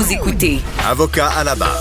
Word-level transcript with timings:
Vous 0.00 0.14
écoutez 0.14 0.60
Avocat 0.88 1.28
à 1.28 1.44
la 1.44 1.54
barre. 1.54 1.78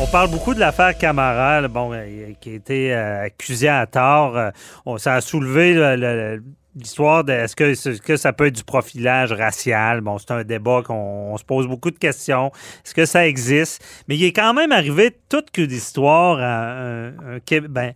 On 0.00 0.06
parle 0.06 0.30
beaucoup 0.30 0.54
de 0.54 0.60
l'affaire 0.60 0.96
Camara, 0.96 1.60
là, 1.60 1.66
bon, 1.66 1.90
euh, 1.92 2.30
qui 2.40 2.50
a 2.50 2.54
été 2.54 2.94
euh, 2.94 3.24
accusé 3.24 3.66
à 3.68 3.84
tort. 3.86 4.36
Euh, 4.36 4.50
on- 4.84 4.98
ça 4.98 5.14
a 5.14 5.20
soulevé 5.20 5.74
le- 5.74 5.96
le- 5.96 6.44
l'histoire 6.76 7.24
de 7.24 7.32
est-ce 7.32 7.56
que, 7.56 7.64
est-ce 7.64 8.00
que 8.00 8.16
ça 8.16 8.32
peut 8.32 8.46
être 8.46 8.54
du 8.54 8.62
profilage 8.62 9.32
racial? 9.32 10.00
Bon, 10.00 10.16
c'est 10.18 10.30
un 10.30 10.44
débat 10.44 10.82
qu'on 10.86 11.32
on 11.32 11.36
se 11.38 11.42
pose 11.42 11.66
beaucoup 11.66 11.90
de 11.90 11.98
questions. 11.98 12.52
Est-ce 12.84 12.94
que 12.94 13.04
ça 13.04 13.26
existe? 13.26 13.82
Mais 14.06 14.14
il 14.14 14.22
est 14.22 14.32
quand 14.32 14.54
même 14.54 14.70
arrivé 14.70 15.10
toute 15.28 15.50
que 15.50 15.62
d'histoire 15.62 16.38
à 16.38 16.70
un, 16.70 17.10
ben, 17.68 17.94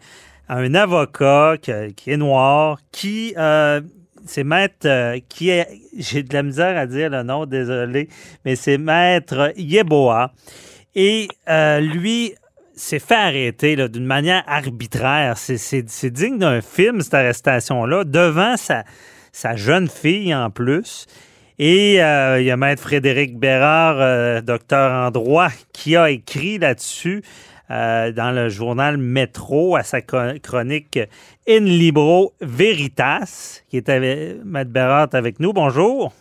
à 0.48 0.56
un 0.56 0.74
avocat 0.74 1.54
qui, 1.62 1.70
qui 1.94 2.10
est 2.10 2.16
noir, 2.16 2.78
qui 2.90 3.34
euh, 3.38 3.80
c'est 4.26 4.44
maître 4.44 4.86
euh, 4.86 5.18
qui 5.28 5.50
est 5.50 5.66
j'ai 5.98 6.22
de 6.22 6.32
la 6.34 6.42
misère 6.42 6.76
à 6.76 6.86
dire 6.86 7.10
le 7.10 7.22
nom, 7.22 7.46
désolé, 7.46 8.08
mais 8.44 8.56
c'est 8.56 8.78
maître 8.78 9.52
Yeboah. 9.56 10.32
Et 10.94 11.28
euh, 11.48 11.80
lui 11.80 12.34
s'est 12.74 12.98
fait 12.98 13.14
arrêter 13.14 13.76
d'une 13.88 14.06
manière 14.06 14.42
arbitraire. 14.46 15.36
C'est- 15.36 16.10
digne 16.10 16.38
d'un 16.38 16.60
film, 16.60 17.00
cette 17.00 17.14
arrestation-là, 17.14 18.04
devant 18.04 18.56
sa, 18.56 18.84
sa 19.32 19.56
jeune 19.56 19.88
fille 19.88 20.34
en 20.34 20.50
plus. 20.50 21.06
Et 21.58 22.02
euh, 22.02 22.40
il 22.40 22.46
y 22.46 22.50
a 22.50 22.56
Maître 22.56 22.82
Frédéric 22.82 23.38
Bérard, 23.38 24.42
docteur 24.42 25.06
en 25.06 25.10
droit, 25.10 25.50
qui 25.74 25.94
a 25.94 26.10
écrit 26.10 26.58
là-dessus 26.58 27.22
euh, 27.70 28.12
dans 28.12 28.32
le 28.32 28.48
journal 28.48 28.96
Métro 28.96 29.76
à 29.76 29.82
sa 29.82 30.00
chro- 30.00 30.38
chronique 30.40 30.98
In 31.48 31.60
Libro 31.60 32.32
Veritas, 32.40 33.60
qui 33.68 33.76
est 33.76 33.88
avec 33.88 34.36
est 34.44 35.14
avec 35.14 35.40
nous. 35.40 35.52
Bonjour. 35.52 36.12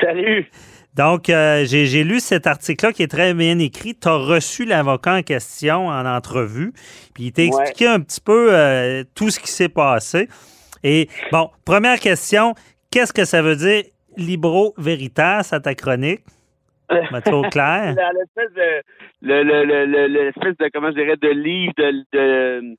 Salut. 0.00 0.50
Donc, 0.94 1.28
euh, 1.28 1.64
j'ai 1.66 1.84
j'ai 1.86 2.04
lu 2.04 2.20
cet 2.20 2.46
article-là 2.46 2.92
qui 2.92 3.02
est 3.02 3.08
très 3.08 3.34
bien 3.34 3.58
écrit. 3.58 3.94
Tu 3.94 4.08
as 4.08 4.16
reçu 4.16 4.64
l'avocat 4.64 5.16
en 5.16 5.22
question 5.22 5.88
en 5.88 6.06
entrevue, 6.06 6.72
puis 7.14 7.24
il 7.26 7.32
t'a 7.32 7.42
Ouais. 7.42 7.48
expliqué 7.48 7.86
un 7.86 8.00
petit 8.00 8.20
peu 8.20 8.48
euh, 8.54 9.04
tout 9.14 9.28
ce 9.30 9.38
qui 9.38 9.50
s'est 9.50 9.68
passé. 9.68 10.28
Et 10.82 11.08
bon, 11.32 11.50
première 11.64 12.00
question, 12.00 12.54
qu'est-ce 12.90 13.12
que 13.12 13.24
ça 13.24 13.42
veut 13.42 13.56
dire 13.56 13.82
Libro 14.16 14.72
Veritas 14.78 15.48
à 15.52 15.60
ta 15.60 15.74
chronique? 15.74 16.20
Mettre 17.12 17.32
au 17.32 17.42
clair. 17.42 17.94
Dans 17.94 18.12
l'espèce 18.18 18.52
de, 18.54 18.82
le, 19.22 19.42
le, 19.42 19.64
le, 19.64 20.08
de, 20.08 20.70
comment 20.72 20.90
je 20.90 20.94
dirais, 20.96 21.16
de 21.16 21.28
livre 21.28 21.72
de, 21.76 22.04
de, 22.12 22.76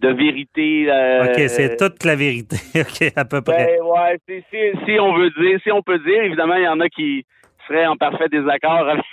de 0.00 0.08
vérité. 0.08 0.90
euh, 0.90 1.24
OK, 1.26 1.48
c'est 1.48 1.76
toute 1.76 2.04
la 2.04 2.16
vérité. 2.16 2.56
OK, 2.80 3.12
à 3.16 3.24
peu 3.24 3.42
près. 3.42 3.78
Ben, 3.78 3.84
ouais, 3.84 4.18
si, 4.28 4.84
si 4.84 4.98
on 5.00 5.14
veut 5.14 5.30
dire, 5.30 5.58
si 5.62 5.70
on 5.72 5.82
peut 5.82 5.98
dire, 5.98 6.22
évidemment, 6.22 6.56
il 6.56 6.64
y 6.64 6.68
en 6.68 6.80
a 6.80 6.88
qui 6.88 7.24
seraient 7.68 7.86
en 7.86 7.96
parfait 7.96 8.28
désaccord 8.28 8.88
avec, 8.88 9.04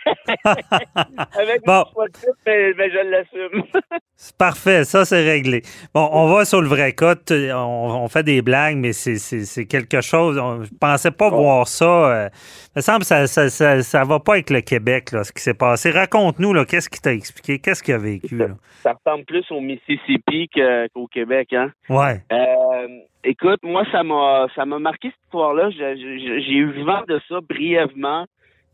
avec 1.38 1.62
Bon. 1.66 1.84
mon 1.98 2.06
titre, 2.08 2.38
mais, 2.46 2.74
mais 2.78 2.90
je 2.90 3.10
l'assume. 3.10 3.64
C'est 4.16 4.38
parfait, 4.38 4.84
ça 4.84 5.04
c'est 5.04 5.26
réglé. 5.28 5.64
Bon, 5.96 6.08
on 6.12 6.28
va 6.32 6.46
sur 6.46 6.62
le 6.62 6.68
vrai 6.68 6.94
cas. 6.94 7.16
On, 7.32 8.04
on 8.04 8.08
fait 8.08 8.22
des 8.22 8.44
blagues, 8.44 8.78
mais 8.78 8.94
c'est- 8.94 9.66
quelque 9.66 10.02
chose. 10.02 10.38
On, 10.38 10.62
je 10.64 10.70
pensais 10.80 11.10
pas 11.10 11.30
voir 11.32 11.68
ça. 11.68 11.86
euh, 11.86 12.30
il 12.76 12.78
me 12.78 12.82
semble 12.82 13.00
que 13.00 13.06
ça, 13.06 13.26
ça, 13.26 13.50
ça, 13.50 13.82
ça 13.82 14.04
va 14.04 14.20
pas 14.20 14.34
avec 14.34 14.52
le 14.52 14.62
Québec, 14.62 15.12
là, 15.12 15.24
ce 15.24 15.32
qui 15.32 15.42
s'est 15.42 15.56
passé. 15.56 15.90
Raconte-nous, 15.90 16.54
là, 16.54 16.66
qu'est-ce 16.66 16.88
qui 16.88 17.02
t'a 17.02 17.14
expliqué? 17.14 17.58
Qu'est-ce 17.58 17.82
qu'il 17.82 17.96
a 17.96 17.98
vécu, 17.98 18.38
là? 18.38 18.50
Ça 18.84 18.94
ressemble 18.94 19.26
plus 19.26 19.44
au 19.52 19.60
Mississippi 19.60 20.48
qu'au 20.94 21.08
Québec, 21.08 21.54
hein? 21.54 21.72
Ouais. 21.90 22.22
Euh, 22.32 22.88
écoute, 23.24 23.62
moi, 23.64 23.86
ça 23.92 24.04
m'a 24.04 24.46
ça 24.56 24.66
m'a 24.66 24.78
marqué 24.78 25.08
cette 25.10 25.24
histoire-là. 25.26 25.72
J'ai 25.72 26.54
eu 26.54 26.84
vent 26.84 27.02
de 27.08 27.20
ça 27.28 27.40
brièvement. 27.42 28.28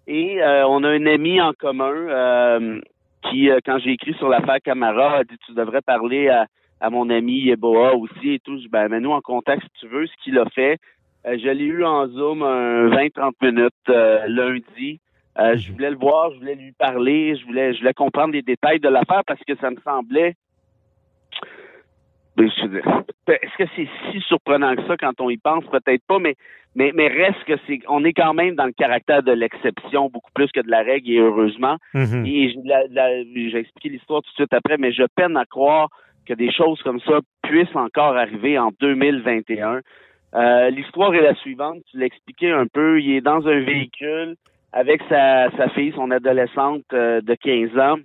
Et 0.08 0.42
euh, 0.42 0.66
on 0.68 0.84
a 0.84 0.90
un 0.90 1.06
ami 1.06 1.42
en 1.42 1.52
commun 1.54 1.94
euh, 1.94 2.80
qui, 3.24 3.50
euh, 3.50 3.60
quand 3.66 3.78
j'ai 3.80 3.92
écrit 3.92 4.14
sur 4.14 4.30
l'affaire 4.30 4.62
Camara, 4.64 5.18
a 5.18 5.24
dit 5.26 5.38
tu 5.46 5.54
devrais 5.54 5.82
parler 5.82 6.30
à, 6.30 6.48
à 6.80 6.90
mon 6.90 7.10
ami 7.10 7.40
Yeboah 7.42 7.96
aussi 7.96 8.34
et 8.34 8.40
tout. 8.40 8.56
Je 8.56 8.64
dis, 8.64 8.70
ben, 8.70 8.88
mets-nous 8.88 9.12
en 9.12 9.22
contact 9.22 9.64
si 9.64 9.70
tu 9.82 9.88
veux, 9.88 10.08
ce 10.08 10.14
qu'il 10.24 10.40
a 10.40 10.46
fait. 10.46 10.80
Euh, 11.26 11.38
je 11.38 11.50
l'ai 11.50 11.66
eu 11.66 11.84
en 11.84 12.08
Zoom 12.08 12.42
un 12.42 12.88
20-30 12.88 13.32
minutes 13.42 13.74
euh, 13.90 14.26
lundi. 14.28 15.02
Euh, 15.40 15.58
je 15.58 15.72
voulais 15.74 15.92
le 15.92 15.98
voir, 15.98 16.32
je 16.32 16.40
voulais 16.40 16.56
lui 16.56 16.72
parler, 16.72 17.36
je 17.36 17.46
voulais, 17.46 17.74
je 17.74 17.80
voulais 17.80 17.94
comprendre 17.94 18.34
les 18.34 18.42
détails 18.42 18.80
de 18.80 18.90
l'affaire 18.90 19.24
parce 19.28 19.42
que 19.46 19.56
ça 19.58 19.70
me 19.70 19.78
semblait 19.84 20.36
ben, 21.42 21.42
je 21.42 21.42
veux 21.42 21.54
dire, 21.54 22.27
Est-ce 23.28 23.58
que 23.58 23.70
c'est 23.76 23.88
si 24.12 24.22
surprenant 24.22 24.76
que 24.76 24.86
ça 24.88 24.98
quand 24.98 25.20
on 25.20 25.30
y 25.30 25.38
pense? 25.38 25.66
Peut-être 25.66 26.04
pas, 26.08 26.20
mais, 26.20 26.36
mais, 26.76 26.92
mais 26.94 27.08
reste 27.08 27.44
que 27.46 27.54
c'est, 27.68 27.80
on 27.88 28.04
est 28.04 28.14
quand 28.14 28.34
même 28.34 28.56
dans 28.56 28.66
le 28.66 28.72
caractère 28.72 29.24
de 29.24 29.32
l'exception 29.32 30.10
beaucoup 30.10 30.32
plus 30.34 30.52
que 30.52 30.62
de 30.62 30.70
la 30.70 30.84
règle 30.84 31.12
et 31.12 31.18
heureusement. 31.18 31.78
Mhm. 31.94 32.26
Et 32.26 32.56
j'ai 33.50 33.60
expliqué 33.60 33.90
l'histoire 33.90 34.22
tout 34.22 34.30
de 34.30 34.36
suite 34.36 34.54
après, 34.54 34.78
mais 34.78 34.92
je 34.92 35.04
peine 35.16 35.36
à 35.38 35.46
croire 35.46 35.90
que 36.26 36.34
des 36.34 36.52
choses 36.52 36.82
comme 36.84 37.00
ça 37.02 37.20
puissent 37.44 37.76
encore 37.76 38.16
arriver 38.16 38.60
en 38.60 38.72
2021. 38.80 39.82
Euh, 40.36 40.70
l'histoire 40.70 41.14
est 41.16 41.22
la 41.22 41.36
suivante, 41.36 41.78
tu 41.90 41.98
l'as 41.98 42.06
expliqué 42.06 42.52
un 42.52 42.68
peu, 42.68 43.02
il 43.02 43.16
est 43.16 43.22
dans 43.22 43.48
un 43.48 43.60
véhicule 43.62 44.36
avec 44.74 45.02
sa, 45.10 45.50
sa 45.58 45.70
fille, 45.70 45.94
son 45.96 46.12
adolescente 46.12 46.84
euh, 46.94 47.22
de 47.22 47.34
15 47.34 47.78
ans. 47.80 47.98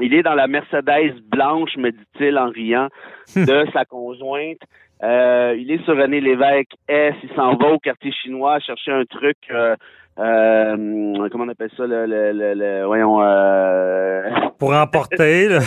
Il 0.00 0.14
est 0.14 0.22
dans 0.22 0.34
la 0.34 0.46
Mercedes 0.46 1.14
blanche, 1.30 1.76
me 1.76 1.90
dit-il 1.90 2.38
en 2.38 2.48
riant, 2.50 2.88
de 3.36 3.66
sa 3.72 3.84
conjointe. 3.84 4.58
Euh, 5.02 5.54
il 5.56 5.70
est 5.70 5.82
sur 5.84 5.96
René 5.96 6.20
Lévesque 6.20 6.72
S. 6.88 7.14
Il 7.22 7.30
s'en 7.36 7.54
va 7.56 7.68
au 7.72 7.78
quartier 7.78 8.10
chinois 8.12 8.58
chercher 8.60 8.92
un 8.92 9.04
truc. 9.04 9.36
Euh, 9.50 9.76
euh, 10.18 11.28
comment 11.30 11.44
on 11.44 11.48
appelle 11.48 11.70
ça 11.76 11.86
le, 11.86 12.04
le, 12.06 12.32
le, 12.32 12.54
le- 12.54 12.84
voyons 12.86 13.22
euh, 13.22 14.28
Pour 14.58 14.74
emporter, 14.74 15.48
là. 15.48 15.60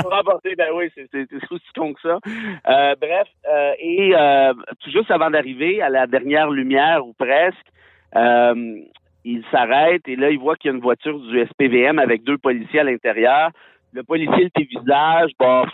pour 0.00 0.10
remporter, 0.10 0.54
ben 0.56 0.68
oui, 0.74 0.90
c'est 0.94 1.08
aussi 1.50 1.66
con 1.76 1.92
que 1.92 2.00
ça. 2.00 2.18
Euh, 2.68 2.94
bref, 2.98 3.28
euh, 3.52 3.72
et 3.78 4.14
euh, 4.16 4.54
tout 4.82 4.90
juste 4.90 5.10
avant 5.10 5.28
d'arriver 5.30 5.82
à 5.82 5.90
la 5.90 6.06
dernière 6.06 6.48
lumière 6.50 7.06
ou 7.06 7.12
presque, 7.12 7.66
euh, 8.16 8.54
il 9.30 9.44
s'arrête 9.50 10.08
et 10.08 10.16
là, 10.16 10.30
il 10.30 10.38
voit 10.38 10.56
qu'il 10.56 10.70
y 10.70 10.72
a 10.72 10.76
une 10.76 10.82
voiture 10.82 11.18
du 11.20 11.46
SPVM 11.46 11.98
avec 11.98 12.24
deux 12.24 12.38
policiers 12.38 12.80
à 12.80 12.84
l'intérieur. 12.84 13.50
Le 13.92 14.02
policier 14.02 14.48
le 14.56 14.64
visage, 14.64 15.32
bon, 15.38 15.64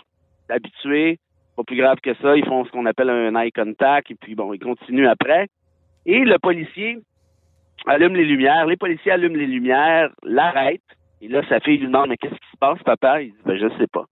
habitué, 0.49 1.19
pas 1.55 1.63
plus 1.63 1.77
grave 1.77 1.99
que 2.01 2.13
ça. 2.15 2.35
Ils 2.35 2.45
font 2.45 2.65
ce 2.65 2.71
qu'on 2.71 2.85
appelle 2.85 3.09
un 3.09 3.35
eye 3.35 3.51
contact 3.51 4.11
et 4.11 4.15
puis 4.15 4.35
bon, 4.35 4.51
ils 4.53 4.59
continuent 4.59 5.07
après. 5.07 5.47
Et 6.05 6.19
le 6.19 6.37
policier 6.37 6.99
allume 7.87 8.15
les 8.15 8.25
lumières. 8.25 8.65
Les 8.65 8.77
policiers 8.77 9.13
allument 9.13 9.37
les 9.37 9.47
lumières, 9.47 10.09
l'arrêtent. 10.23 10.81
Et 11.21 11.29
là, 11.29 11.41
sa 11.47 11.61
fille 11.61 11.77
lui 11.77 11.87
demande, 11.87 12.09
mais 12.09 12.17
qu'est-ce 12.17 12.33
qui 12.33 12.51
se 12.51 12.57
passe, 12.59 12.81
papa? 12.83 13.21
Il 13.21 13.31
dit, 13.31 13.37
ben, 13.45 13.57
je 13.57 13.69
sais 13.77 13.87
pas. 13.87 14.05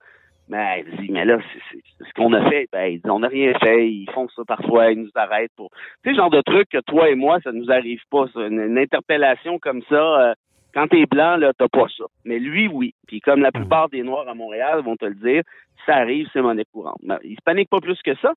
Mais 0.49 0.83
elle 0.85 0.97
dit, 0.97 1.11
mais 1.11 1.25
là, 1.25 1.37
c'est- 1.71 2.05
ce 2.05 2.13
qu'on 2.13 2.33
a 2.33 2.49
fait. 2.49 2.67
Ben, 2.71 2.93
dit, 2.93 3.01
on 3.09 3.19
n'a 3.19 3.27
rien 3.27 3.53
fait. 3.59 3.87
Ils 3.87 4.09
font 4.11 4.27
ça 4.29 4.43
parfois. 4.45 4.91
Ils 4.91 4.99
nous 4.99 5.11
arrêtent 5.15 5.53
pour. 5.55 5.69
Tu 6.03 6.09
sais, 6.09 6.15
genre 6.15 6.29
de 6.29 6.41
truc 6.41 6.69
que 6.69 6.81
toi 6.81 7.09
et 7.09 7.15
moi, 7.15 7.39
ça 7.43 7.51
nous 7.51 7.71
arrive 7.71 8.01
pas, 8.11 8.25
ça. 8.33 8.45
Une, 8.47 8.77
interpellation 8.77 9.57
comme 9.59 9.81
ça, 9.83 9.95
euh, 9.95 10.33
quand 10.73 10.87
t'es 10.87 11.05
blanc, 11.05 11.37
là, 11.37 11.53
t'as 11.57 11.69
pas 11.69 11.87
ça. 11.97 12.03
Mais 12.25 12.39
lui, 12.39 12.67
oui. 12.67 12.93
Puis 13.07 13.21
comme 13.21 13.41
la 13.41 13.51
plupart 13.51 13.89
des 13.89 14.03
Noirs 14.03 14.27
à 14.27 14.33
Montréal 14.33 14.81
vont 14.81 14.97
te 14.97 15.05
le 15.05 15.15
dire, 15.15 15.43
ça 15.85 15.95
arrive, 15.95 16.27
c'est 16.33 16.41
monnaie 16.41 16.65
courante. 16.71 16.99
Mais 17.03 17.15
il 17.23 17.35
se 17.35 17.41
panique 17.43 17.69
pas 17.69 17.79
plus 17.79 18.01
que 18.01 18.15
ça. 18.15 18.33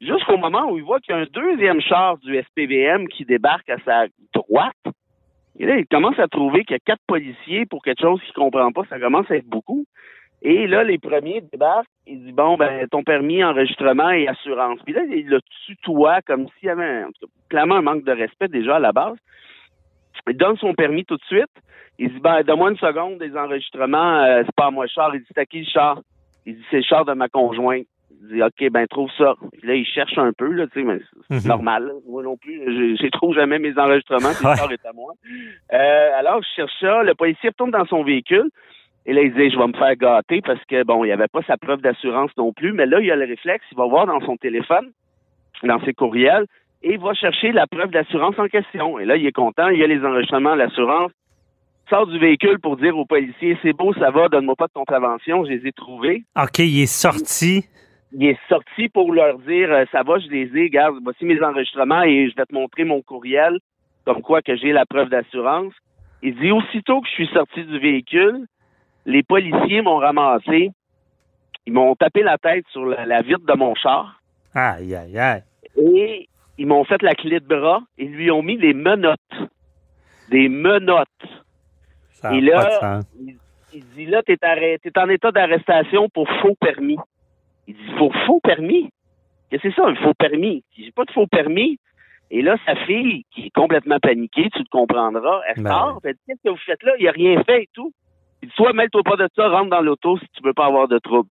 Jusqu'au 0.00 0.38
moment 0.38 0.70
où 0.70 0.78
il 0.78 0.84
voit 0.84 0.98
qu'il 1.00 1.14
y 1.14 1.18
a 1.18 1.20
un 1.20 1.26
deuxième 1.30 1.80
char 1.82 2.16
du 2.18 2.34
SPVM 2.34 3.08
qui 3.08 3.26
débarque 3.26 3.68
à 3.68 3.76
sa 3.84 4.06
droite. 4.32 4.96
Et 5.58 5.66
là, 5.66 5.76
il 5.76 5.86
commence 5.86 6.18
à 6.18 6.26
trouver 6.26 6.64
qu'il 6.64 6.72
y 6.72 6.76
a 6.76 6.78
quatre 6.78 7.02
policiers 7.06 7.66
pour 7.66 7.82
quelque 7.82 8.00
chose 8.00 8.22
qu'il 8.22 8.32
comprend 8.32 8.72
pas. 8.72 8.84
Ça 8.88 8.98
commence 8.98 9.30
à 9.30 9.36
être 9.36 9.46
beaucoup. 9.48 9.84
Et 10.42 10.66
là, 10.66 10.82
les 10.84 10.98
premiers 10.98 11.42
débarquent. 11.52 11.86
Il 12.06 12.24
dit, 12.24 12.32
bon, 12.32 12.56
ben, 12.56 12.86
ton 12.88 13.02
permis, 13.02 13.44
enregistrement 13.44 14.10
et 14.10 14.26
assurance. 14.26 14.80
Puis 14.84 14.94
là, 14.94 15.02
il 15.10 15.28
le 15.28 15.40
tutoie 15.66 16.22
comme 16.22 16.46
s'il 16.58 16.68
y 16.68 16.70
avait, 16.70 16.84
un- 17.02 17.10
clairement 17.48 17.76
un 17.76 17.82
manque 17.82 18.04
de 18.04 18.12
respect 18.12 18.48
déjà 18.48 18.76
à 18.76 18.80
la 18.80 18.92
base. 18.92 19.16
Il 20.28 20.36
donne 20.36 20.56
son 20.56 20.74
permis 20.74 21.04
tout 21.04 21.16
de 21.16 21.24
suite. 21.24 21.50
Il 21.98 22.10
dit, 22.12 22.20
ben, 22.20 22.42
donne-moi 22.42 22.70
une 22.70 22.78
seconde 22.78 23.18
des 23.18 23.36
enregistrements. 23.36 24.22
euh, 24.22 24.42
c'est 24.44 24.54
pas 24.54 24.66
à 24.66 24.70
moi 24.70 24.84
le 24.86 24.90
char. 24.90 25.14
Il 25.14 25.20
dit, 25.20 25.26
c'est 25.28 25.40
à 25.40 25.46
qui 25.46 25.60
le 25.60 25.66
char? 25.66 26.00
Il 26.46 26.56
dit, 26.56 26.64
c'est 26.70 26.78
le 26.78 26.82
char 26.84 27.04
de 27.04 27.12
ma 27.12 27.28
conjointe. 27.28 27.86
Il 28.22 28.28
dit, 28.36 28.42
OK, 28.42 28.70
ben, 28.70 28.86
trouve 28.86 29.10
ça. 29.18 29.34
Puis 29.52 29.66
là, 29.68 29.74
il 29.74 29.84
cherche 29.86 30.16
un 30.18 30.32
peu, 30.32 30.50
là, 30.52 30.66
tu 30.68 30.80
sais, 30.80 30.86
mais 30.86 30.98
c'est 31.30 31.42
Mhm. 31.44 31.48
normal. 31.48 31.86
là. 31.86 31.92
Moi 32.08 32.22
non 32.22 32.36
plus, 32.36 32.58
je, 32.66 33.02
je 33.02 33.08
trouve 33.10 33.34
jamais 33.34 33.58
mes 33.58 33.76
enregistrements. 33.78 34.28
Le 34.30 34.56
char 34.56 34.72
est 34.72 34.86
à 34.86 34.92
moi. 34.94 35.12
Euh, 35.72 36.10
alors, 36.18 36.40
je 36.42 36.48
cherche 36.56 36.72
ça. 36.80 37.02
Le 37.02 37.14
policier 37.14 37.50
retourne 37.50 37.70
dans 37.70 37.86
son 37.86 38.02
véhicule. 38.02 38.50
Et 39.06 39.12
là, 39.12 39.22
il 39.22 39.32
dit, 39.32 39.50
je 39.50 39.58
vais 39.58 39.66
me 39.66 39.72
faire 39.72 39.96
gâter 39.96 40.40
parce 40.42 40.62
que, 40.66 40.84
bon, 40.84 41.04
il 41.04 41.08
n'y 41.08 41.12
avait 41.12 41.28
pas 41.28 41.42
sa 41.46 41.56
preuve 41.56 41.80
d'assurance 41.80 42.30
non 42.36 42.52
plus. 42.52 42.72
Mais 42.72 42.86
là, 42.86 43.00
il 43.00 43.10
a 43.10 43.16
le 43.16 43.24
réflexe. 43.24 43.64
Il 43.72 43.78
va 43.78 43.86
voir 43.86 44.06
dans 44.06 44.20
son 44.20 44.36
téléphone, 44.36 44.90
dans 45.62 45.82
ses 45.84 45.94
courriels, 45.94 46.46
et 46.82 46.94
il 46.94 46.98
va 46.98 47.14
chercher 47.14 47.52
la 47.52 47.66
preuve 47.66 47.90
d'assurance 47.90 48.38
en 48.38 48.46
question. 48.46 48.98
Et 48.98 49.04
là, 49.04 49.16
il 49.16 49.26
est 49.26 49.32
content. 49.32 49.68
Il 49.68 49.78
y 49.78 49.84
a 49.84 49.86
les 49.86 50.04
enregistrements, 50.04 50.54
l'assurance. 50.54 51.12
Il 51.86 51.90
Sort 51.90 52.06
du 52.06 52.18
véhicule 52.18 52.60
pour 52.60 52.76
dire 52.76 52.96
aux 52.96 53.04
policiers, 53.04 53.58
c'est 53.62 53.72
beau, 53.72 53.92
ça 53.94 54.10
va, 54.10 54.28
donne-moi 54.28 54.54
pas 54.54 54.68
de 54.68 54.72
contravention, 54.72 55.44
je 55.44 55.50
les 55.50 55.66
ai 55.66 55.72
trouvés. 55.72 56.22
OK, 56.40 56.60
il 56.60 56.82
est 56.82 56.86
sorti. 56.86 57.64
Il 58.12 58.24
est 58.24 58.38
sorti 58.48 58.88
pour 58.88 59.12
leur 59.12 59.38
dire, 59.40 59.72
euh, 59.72 59.84
ça 59.90 60.04
va, 60.04 60.20
je 60.20 60.28
les 60.28 60.56
ai, 60.56 60.64
regarde, 60.64 60.98
voici 61.02 61.24
mes 61.24 61.42
enregistrements 61.42 62.02
et 62.02 62.30
je 62.30 62.36
vais 62.36 62.46
te 62.46 62.54
montrer 62.54 62.84
mon 62.84 63.02
courriel, 63.02 63.58
comme 64.04 64.22
quoi 64.22 64.40
que 64.40 64.54
j'ai 64.54 64.70
la 64.70 64.86
preuve 64.86 65.08
d'assurance. 65.08 65.72
Il 66.22 66.36
dit 66.36 66.52
aussitôt 66.52 67.00
que 67.00 67.08
je 67.08 67.12
suis 67.12 67.28
sorti 67.34 67.64
du 67.64 67.80
véhicule, 67.80 68.46
les 69.06 69.22
policiers 69.22 69.82
m'ont 69.82 69.98
ramassé. 69.98 70.72
Ils 71.66 71.72
m'ont 71.72 71.94
tapé 71.94 72.22
la 72.22 72.38
tête 72.38 72.64
sur 72.72 72.84
la, 72.86 73.06
la 73.06 73.22
vitre 73.22 73.44
de 73.46 73.54
mon 73.54 73.74
char. 73.74 74.20
Aïe, 74.54 74.94
aïe, 74.94 75.18
aïe. 75.18 75.42
Et 75.76 76.28
ils 76.58 76.66
m'ont 76.66 76.84
fait 76.84 77.02
la 77.02 77.14
clé 77.14 77.40
de 77.40 77.46
bras 77.46 77.80
et 77.98 78.04
lui 78.04 78.30
ont 78.30 78.42
mis 78.42 78.56
des 78.56 78.74
menottes. 78.74 79.18
Des 80.30 80.48
menottes. 80.48 81.08
Ça 82.12 82.34
Et 82.34 82.40
là, 82.40 83.00
il, 83.18 83.36
il 83.72 83.84
dit 83.94 84.06
là, 84.06 84.22
t'es 84.22 84.38
en 84.98 85.08
état 85.08 85.30
d'arrestation 85.32 86.08
pour 86.08 86.28
faux 86.42 86.56
permis. 86.60 86.98
Il 87.66 87.74
dit 87.74 87.94
pour 87.98 88.14
faux 88.26 88.40
permis? 88.40 88.90
Qu'est-ce 89.50 89.62
que 89.62 89.70
c'est 89.70 89.76
ça, 89.76 89.86
un 89.86 89.94
faux 89.96 90.14
permis? 90.14 90.64
J'ai 90.76 90.92
pas 90.92 91.04
de 91.04 91.10
faux 91.12 91.26
permis. 91.26 91.78
Et 92.30 92.42
là, 92.42 92.56
sa 92.64 92.76
fille, 92.86 93.24
qui 93.32 93.46
est 93.46 93.54
complètement 93.54 93.98
paniquée, 93.98 94.48
tu 94.54 94.62
te 94.62 94.70
comprendras, 94.70 95.40
elle 95.48 95.62
Ben 95.64 95.70
sort, 95.70 96.00
elle 96.04 96.14
dit, 96.14 96.20
qu'est-ce 96.26 96.42
que 96.44 96.50
vous 96.50 96.64
faites 96.64 96.82
là? 96.84 96.92
Il 96.98 97.08
a 97.08 97.10
rien 97.10 97.42
fait 97.42 97.64
et 97.64 97.68
tout. 97.72 97.92
Il 98.42 98.48
dit, 98.48 98.54
toi, 98.56 98.72
mêle-toi 98.72 99.02
pas 99.04 99.16
de 99.16 99.28
ça, 99.36 99.48
rentre 99.48 99.70
dans 99.70 99.80
l'auto 99.82 100.18
si 100.18 100.26
tu 100.34 100.42
veux 100.42 100.54
pas 100.54 100.66
avoir 100.66 100.88
de 100.88 100.98
trouble. 100.98 101.28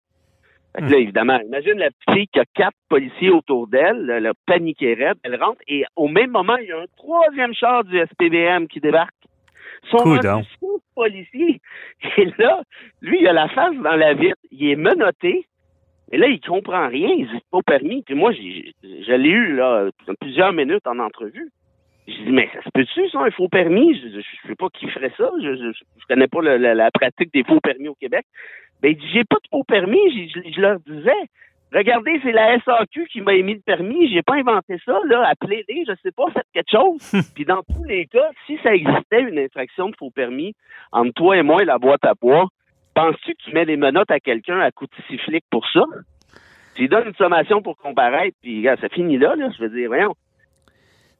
Fait 0.76 0.82
que 0.84 0.92
là, 0.92 0.98
évidemment, 1.00 1.40
imagine 1.40 1.74
la 1.80 1.90
petite 1.90 2.14
fille 2.14 2.28
qui 2.28 2.40
a 2.40 2.46
quatre 2.54 2.78
policiers 2.90 3.32
autour 3.32 3.68
d'elle, 3.68 4.10
elle 4.16 4.28
a 4.28 4.34
paniqué 4.46 4.94
raide, 4.94 5.18
elle 5.24 5.42
rentre, 5.42 5.60
et 5.68 5.84
au 5.96 6.08
même 6.08 6.30
moment, 6.30 6.58
il 6.58 6.68
y 6.68 6.72
a 6.72 6.80
un 6.80 6.86
troisième 6.96 7.54
char 7.56 7.84
du 7.84 7.98
SPVM 7.98 8.68
qui 8.68 8.80
débarque. 8.80 9.16
Son 9.90 9.98
policier. 10.94 11.62
Et 12.18 12.26
là, 12.38 12.62
lui, 13.02 13.18
il 13.22 13.28
a 13.28 13.34
la 13.34 13.48
face 13.48 13.76
dans 13.78 13.96
la 13.96 14.14
vitre, 14.14 14.38
il 14.52 14.70
est 14.70 14.76
menotté, 14.76 15.48
et 16.12 16.18
là, 16.18 16.28
il 16.28 16.42
comprend 16.42 16.88
rien, 16.88 17.10
il 17.18 17.28
dit 17.28 17.42
pas 17.52 17.62
permis. 17.62 18.02
Puis 18.04 18.16
moi, 18.16 18.32
j'ai- 18.34 18.74
je 18.84 19.14
l'ai 19.14 19.30
eu, 19.30 19.56
là, 19.56 19.90
plusieurs 20.20 20.52
minutes 20.54 20.86
en 20.86 21.00
entrevue. 21.00 21.50
J'ai 22.10 22.24
dit, 22.26 22.32
mais 22.32 22.50
ça 22.54 22.62
se 22.64 22.70
peut-tu, 22.74 23.10
ça, 23.10 23.20
un 23.22 23.32
faux 23.32 23.48
permis? 23.50 23.94
Je 24.00 24.18
ne 24.18 24.22
sais 24.48 24.56
pas 24.58 24.68
qui 24.74 24.88
ferait 24.90 25.12
ça. 25.18 25.30
Je, 25.42 25.56
je, 25.56 25.72
je 25.72 26.06
connais 26.08 26.28
pas 26.28 26.42
le- 26.42 26.58
la, 26.58 26.74
la 26.74 26.90
pratique 26.92 27.32
des 27.34 27.44
faux 27.44 27.60
permis 27.60 27.88
au 27.88 27.96
Québec. 27.96 28.26
Ben, 28.82 28.90
il 28.92 28.98
dit, 28.98 29.08
j'ai 29.14 29.24
pas 29.26 29.36
de 29.38 29.48
faux 29.52 29.64
permis. 29.64 30.30
Je, 30.34 30.42
je 30.56 30.60
leur 30.62 30.80
disais, 30.80 31.12
regardez, 31.74 32.20
c'est 32.24 32.32
la 32.32 32.60
SAQ 32.62 33.06
qui 33.12 33.22
m'a 33.22 33.34
émis 33.34 33.56
le 33.56 33.62
permis. 33.62 34.10
J'ai 34.12 34.22
pas 34.24 34.36
inventé 34.36 34.78
ça, 34.86 35.00
là. 35.06 35.28
Appelez-les, 35.28 35.84
je 35.88 35.94
sais 36.02 36.12
pas, 36.12 36.26
faites 36.34 36.48
quelque 36.54 36.72
chose. 36.72 37.12
Puis 37.36 37.46
dans 37.46 37.62
tous 37.64 37.84
les 37.84 38.06
cas, 38.08 38.30
si 38.48 38.58
ça 38.64 38.74
existait 38.74 39.22
une 39.22 39.38
infraction 39.38 39.90
de 39.90 39.96
faux 39.98 40.10
permis 40.12 40.54
entre 40.92 41.14
toi 41.14 41.38
et 41.38 41.44
moi 41.44 41.62
et 41.62 41.66
la 41.66 41.78
boîte 41.78 42.06
à 42.06 42.14
bois, 42.20 42.48
penses-tu 42.96 43.34
que 43.36 43.44
tu 43.44 43.54
mets 43.54 43.66
des 43.66 43.78
menottes 43.78 44.10
à 44.12 44.20
quelqu'un 44.20 44.60
à 44.60 44.72
coup 44.72 44.86
de 44.88 44.96
sifflic 45.10 45.44
pour 45.52 45.68
ça? 45.72 45.84
Tu 46.76 46.84
lui 46.84 46.90
donnes 46.90 47.08
une 47.10 47.16
sommation 47.16 47.62
pour 47.62 47.78
comparaître, 47.78 48.38
puis 48.42 48.66
ça 48.80 48.90
finit 48.90 49.18
là, 49.18 49.36
là. 49.36 49.50
Je 49.56 49.62
veux 49.64 49.70
dire, 49.70 49.90
voyons. 49.90 50.16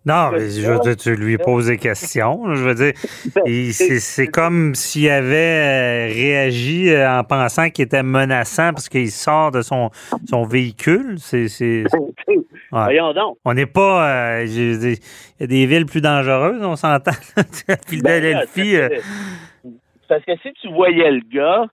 Non, 0.06 0.32
mais 0.32 0.50
je 0.50 0.66
veux 0.66 0.80
dire, 0.80 0.96
tu 0.96 1.14
lui 1.16 1.38
poses 1.38 1.68
des 1.68 1.78
questions. 1.78 2.56
Je 2.56 2.64
veux 2.64 2.74
dire, 2.74 2.94
il- 3.46 3.74
c'est 3.74 4.28
comme 4.28 4.74
s'il 4.74 5.10
avait 5.10 5.36
euh, 5.36 6.14
réagi 6.14 6.90
euh, 6.90 7.20
en 7.20 7.24
pensant 7.26 7.70
qu'il 7.70 7.84
était 7.86 8.02
menaçant 8.02 8.72
parce 8.74 8.88
qu'il 8.88 9.12
sort 9.12 9.52
de 9.52 9.62
son, 9.62 9.92
son 10.28 10.44
véhicule. 10.44 11.16
C'est, 11.18 11.48
ouais. 12.28 12.38
Voyons 12.72 13.14
donc. 13.14 13.38
On 13.44 13.54
n'est 13.54 13.66
pas. 13.66 14.40
euh, 14.40 14.46
il 14.46 14.94
y 15.40 15.44
a 15.44 15.48
des 15.48 15.66
villes 15.66 15.86
plus 15.86 16.02
dangereuses, 16.02 16.64
on 16.64 16.76
s'entend. 16.78 17.12
Philadelphie. 17.88 18.78
Ben, 18.78 18.92
euh, 18.94 19.70
Parce 20.08 20.24
que 20.24 20.32
si 20.42 20.54
tu 20.54 20.70
voyais 20.70 21.12
le 21.12 21.22
gars, 21.32 21.66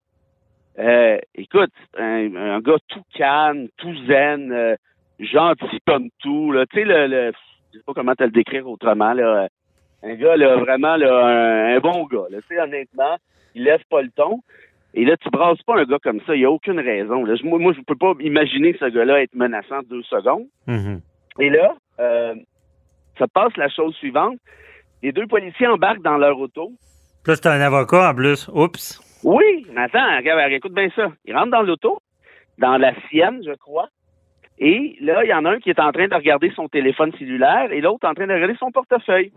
euh, 0.80 1.16
écoute, 1.36 1.72
un, 1.96 2.34
un 2.34 2.60
gars 2.60 2.76
tout 2.88 3.02
calme, 3.16 3.68
tout 3.78 3.94
zen, 4.08 4.76
gentil 5.20 5.78
comme 5.86 6.08
tout, 6.20 6.50
là, 6.52 6.66
tu 6.66 6.80
sais, 6.80 6.84
le, 6.84 7.06
le, 7.06 7.32
sais 7.78 7.84
pas 7.86 7.94
comment 7.94 8.14
te 8.14 8.24
le 8.24 8.30
décrire 8.30 8.68
autrement, 8.68 9.12
là, 9.12 9.48
un 10.02 10.14
gars, 10.14 10.36
là, 10.36 10.56
vraiment, 10.56 10.96
là, 10.96 11.26
un, 11.26 11.76
un 11.76 11.80
bon 11.80 12.04
gars, 12.06 12.26
là, 12.30 12.38
tu 12.42 12.48
sais, 12.54 12.60
honnêtement, 12.60 13.16
il 13.54 13.64
lève 13.64 13.82
pas 13.90 14.02
le 14.02 14.10
ton. 14.10 14.40
Et 14.94 15.04
là, 15.04 15.16
tu 15.18 15.28
brasses 15.30 15.62
pas 15.62 15.76
un 15.78 15.84
gars 15.84 15.98
comme 16.02 16.20
ça, 16.26 16.34
il 16.34 16.38
n'y 16.38 16.44
a 16.46 16.50
aucune 16.50 16.80
raison. 16.80 17.24
Là. 17.24 17.34
Je- 17.36 17.44
Moi, 17.44 17.58
moi, 17.58 17.72
je 17.74 17.80
peux 17.82 17.96
pas 17.96 18.12
imaginer 18.20 18.74
ce 18.80 18.86
gars-là 18.86 19.20
être 19.22 19.34
menaçant 19.34 19.80
deux 19.90 20.02
secondes. 20.04 20.46
mhm. 20.66 21.00
Et 21.38 21.50
là, 21.50 21.74
euh, 22.00 22.34
ça 23.18 23.26
passe 23.28 23.54
la 23.58 23.68
chose 23.68 23.94
suivante. 23.96 24.38
Les 25.02 25.12
deux 25.12 25.26
policiers 25.26 25.66
embarquent 25.66 26.02
dans 26.02 26.16
leur 26.16 26.38
auto. 26.38 26.72
Là, 27.26 27.34
c'est 27.36 27.46
un 27.46 27.60
avocat 27.60 28.10
en 28.10 28.14
plus. 28.14 28.48
Oups. 28.48 29.02
Oui, 29.22 29.66
mais 29.74 29.82
attends, 29.82 30.16
regarde, 30.16 30.52
écoute 30.52 30.72
bien 30.72 30.88
ça. 30.96 31.08
Ils 31.26 31.34
rentrent 31.36 31.50
dans 31.50 31.62
l'auto, 31.62 31.98
dans 32.58 32.78
la 32.78 32.94
sienne, 33.10 33.42
je 33.44 33.52
crois. 33.56 33.88
Et 34.58 34.96
là, 35.00 35.22
il 35.24 35.28
y 35.28 35.34
en 35.34 35.44
a 35.44 35.50
un 35.52 35.58
qui 35.58 35.70
est 35.70 35.80
en 35.80 35.92
train 35.92 36.08
de 36.08 36.14
regarder 36.14 36.50
son 36.56 36.68
téléphone 36.68 37.12
cellulaire 37.18 37.70
et 37.72 37.80
l'autre 37.80 38.08
en 38.08 38.14
train 38.14 38.26
de 38.26 38.32
regarder 38.32 38.56
son 38.58 38.70
portefeuille. 38.70 39.32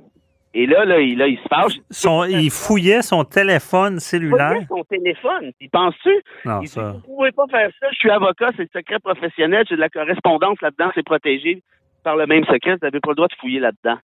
Et 0.54 0.66
là, 0.66 0.84
là, 0.86 1.00
il, 1.00 1.18
là, 1.18 1.28
il 1.28 1.38
se 1.38 1.48
fâche. 1.48 1.74
Son, 1.92 2.24
il 2.24 2.50
fouillait 2.50 3.02
son 3.04 3.24
téléphone 3.24 3.96
Il 3.96 4.02
cellulaire. 4.02 4.50
regarde 4.50 4.66
son 4.68 4.84
téléphone. 4.86 5.52
Il 5.60 5.70
pense-tu? 5.70 6.10
Non, 6.46 6.60
Il 6.62 6.66
dit, 6.66 6.68
ça. 6.70 6.92
vous 6.94 7.16
pouvez 7.16 7.32
pas 7.32 7.46
faire 7.52 7.70
ça. 7.80 7.88
Je 7.92 7.96
suis 7.98 8.10
avocat, 8.10 8.48
c'est 8.56 8.64
le 8.64 8.70
secret 8.74 8.98
professionnel. 9.00 9.66
J'ai 9.70 9.76
de 9.76 9.80
la 9.82 9.90
correspondance 9.90 10.60
là-dedans. 10.62 10.90
C'est 10.96 11.06
protégé 11.06 11.62
par 12.04 12.16
le 12.16 12.26
même 12.26 12.46
secret. 12.46 12.72
Vous 12.74 12.80
n'avez 12.82 13.00
pas 13.00 13.10
le 13.12 13.16
droit 13.16 13.28
de 13.28 13.36
fouiller 13.40 13.60
là-dedans. 13.60 14.00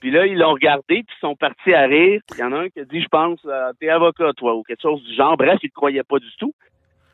Puis 0.00 0.10
là, 0.10 0.26
ils 0.26 0.36
l'ont 0.36 0.52
regardé, 0.52 0.82
puis 1.04 1.06
ils 1.16 1.20
sont 1.20 1.36
partis 1.36 1.72
à 1.72 1.82
rire. 1.82 2.20
Il 2.34 2.40
y 2.40 2.42
en 2.42 2.52
a 2.52 2.58
un 2.58 2.68
qui 2.70 2.80
a 2.80 2.84
dit, 2.84 3.00
je 3.00 3.08
pense, 3.08 3.38
euh, 3.46 3.70
t'es 3.78 3.88
avocat, 3.88 4.32
toi, 4.36 4.54
ou 4.56 4.62
quelque 4.64 4.82
chose 4.82 5.02
du 5.04 5.14
genre. 5.14 5.36
Bref, 5.36 5.58
il 5.62 5.66
ne 5.68 5.72
croyait 5.72 6.02
pas 6.02 6.18
du 6.18 6.26
tout. 6.40 6.52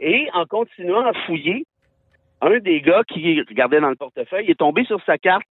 Et 0.00 0.26
en 0.32 0.46
continuant 0.46 1.04
à 1.04 1.12
fouiller, 1.26 1.66
un 2.42 2.58
des 2.58 2.80
gars 2.80 3.02
qui 3.06 3.40
regardait 3.48 3.80
dans 3.80 3.90
le 3.90 3.96
portefeuille 3.96 4.50
est 4.50 4.58
tombé 4.58 4.84
sur 4.84 5.02
sa 5.04 5.18
carte. 5.18 5.46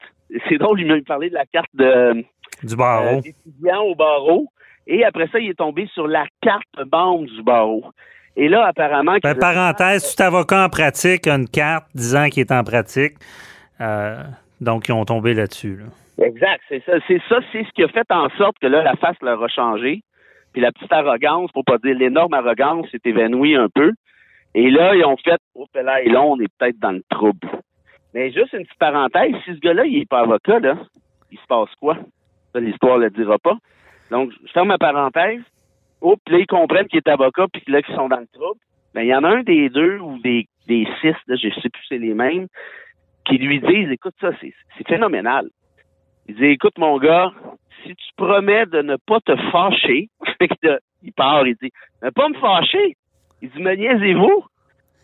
C'est 0.47 0.57
drôle, 0.57 0.81
il 0.81 0.88
m'a 0.88 1.01
parlé 1.01 1.30
de 1.30 1.36
la 1.36 1.45
carte 1.45 1.69
de, 1.74 2.25
Du 2.63 2.74
euh, 2.74 2.77
barreau. 2.77 3.21
d'étudiant 3.21 3.81
au 3.83 3.95
barreau. 3.95 4.47
Et 4.88 5.03
après 5.03 5.27
ça, 5.27 5.39
il 5.39 5.50
est 5.50 5.57
tombé 5.57 5.88
sur 5.94 6.07
la 6.07 6.25
carte 6.41 6.63
membre 6.91 7.25
du 7.25 7.44
barreau. 7.44 7.83
Et 8.36 8.47
là, 8.47 8.65
apparemment... 8.65 9.18
Ben, 9.21 9.36
parenthèse, 9.36 10.15
tout 10.15 10.24
avocat 10.24 10.65
en 10.65 10.69
pratique 10.69 11.27
a 11.27 11.36
une 11.36 11.47
carte 11.47 11.86
disant 11.94 12.30
qu'il 12.30 12.41
est 12.41 12.51
en 12.51 12.63
pratique. 12.63 13.15
Euh, 13.81 14.24
donc, 14.62 14.88
ils 14.88 14.94
ont 14.94 15.06
tombé 15.06 15.33
là-dessus. 15.33 15.77
là. 15.77 16.25
Exact, 16.25 16.62
c'est 16.68 16.83
ça. 16.86 16.94
C'est 17.07 17.21
ça, 17.30 17.39
c'est 17.51 17.63
ce 17.63 17.69
qui 17.74 17.83
a 17.83 17.88
fait 17.88 18.09
en 18.12 18.30
sorte 18.38 18.57
que 18.59 18.68
là, 18.68 18.83
la 18.83 18.95
face 18.95 19.15
leur 19.21 19.41
a 19.44 19.47
changé. 19.47 20.01
Puis 20.53 20.62
la 20.62 20.71
petite 20.71 20.91
arrogance, 20.91 21.51
pour 21.51 21.63
pas 21.63 21.77
dire 21.77 21.95
l'énorme 21.95 22.33
arrogance, 22.33 22.88
s'est 22.91 23.01
évanouie 23.06 23.56
un 23.56 23.68
peu. 23.74 23.94
Et 24.56 24.69
là, 24.72 24.96
ils 24.96 25.06
ont 25.06 25.18
fait, 25.18 25.40
oh, 25.56 25.68
là, 25.75 26.01
et 26.01 26.10
là, 26.10 26.22
on 26.22 26.40
est 26.40 26.51
peut-être 26.57 26.80
dans 26.80 26.92
le 26.92 27.04
trouble. 27.10 27.48
Mais 28.13 28.31
juste 28.31 28.54
une 28.54 28.66
petite 28.66 28.80
parenthèse, 28.80 29.36
si 29.46 29.54
ce 29.54 29.60
gars-là, 29.60 29.86
il 29.86 30.00
est 30.00 30.10
pas 30.10 30.22
avocat, 30.22 30.60
là, 30.60 30.75
il 31.31 31.38
se 31.38 31.46
passe 31.48 31.69
quoi? 31.80 31.98
L'histoire 32.56 32.98
ne 32.98 33.04
le 33.04 33.10
dira 33.12 33.38
pas. 33.38 33.57
Donc, 34.10 34.31
je 34.44 34.51
ferme 34.51 34.69
ma 34.69 34.80
parenthèse. 34.80 35.42
Oh, 36.01 36.16
là, 36.28 36.40
ils 36.40 36.48
comprennent 36.48 36.88
qu'il 36.88 36.98
est 36.98 37.07
avocat, 37.07 37.46
puis 37.51 37.62
là, 37.68 37.81
qu'ils 37.81 37.96
sont 37.96 38.10
dans 38.10 38.20
le 38.20 38.27
trouble. 38.34 38.60
Ben, 38.96 39.01
il 39.01 39.08
y 39.08 39.15
en 39.15 39.24
a 39.24 39.29
un 39.29 39.44
des 39.44 39.70
deux 39.70 40.00
ou 40.00 40.18
des, 40.20 40.48
des 40.68 40.88
six, 41.00 41.15
là, 41.27 41.36
je 41.36 41.50
sais 41.62 41.70
plus 41.70 41.84
c'est 41.88 42.00
les 42.00 42.15
mêmes, 42.15 42.48
qui 43.25 43.38
lui 43.38 43.60
disent, 43.60 43.91
écoute, 43.91 44.15
ça, 44.20 44.32
c'est 44.41 44.88
phénoménal. 44.88 45.48
Il 46.27 46.36
dit, 46.36 46.46
écoute, 46.46 46.77
mon 46.79 46.98
gars, 46.98 47.32
si 47.84 47.96
tu 47.96 48.10
promets 48.18 48.65
de 48.65 48.82
ne 48.82 48.96
pas 48.96 49.20
te 49.20 49.36
fâcher, 49.51 50.10
il 51.03 51.13
part, 51.13 51.46
il 51.46 51.56
dit, 51.62 51.72
ne 52.01 52.10
pas 52.10 52.29
me 52.29 52.39
fâcher. 52.39 52.96
Il 53.41 53.50
dit, 53.50 53.62
me 53.62 53.74
niaisez-vous? 53.75 54.43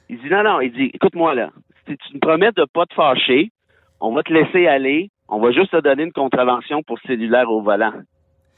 Il 0.10 0.20
dit, 0.20 0.30
non, 0.30 0.44
non, 0.44 0.62
il 0.62 0.72
dit, 0.72 0.92
écoute-moi 0.94 1.34
là, 1.36 1.50
si 1.88 1.98
tu 1.98 2.15
me 2.15 2.20
promets 2.20 2.51
de 2.51 2.65
pas 2.74 2.86
te 2.86 2.94
fâcher, 2.94 3.51
on 4.00 4.13
va 4.13 4.24
te 4.24 4.34
laisser 4.34 4.68
aller, 4.68 5.10
on 5.27 5.39
va 5.39 5.51
juste 5.51 5.72
te 5.72 5.82
donner 5.82 6.04
une 6.04 6.12
contravention 6.12 6.84
pour 6.84 7.00
cellulaire 7.00 7.50
au 7.50 7.62
volant. 7.62 7.94